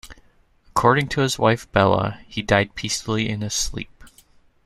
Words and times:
According 0.69 1.09
to 1.09 1.21
his 1.21 1.37
wife, 1.37 1.71
Bella, 1.71 2.21
he 2.27 2.41
died 2.41 2.73
peacefully 2.73 3.29
in 3.29 3.41
his 3.41 3.53
sleep. 3.53 4.03